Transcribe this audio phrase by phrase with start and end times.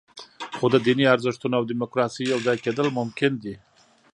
[0.55, 3.55] خو د دیني ارزښتونو او دیموکراسۍ یوځای کېدل ممکن دي.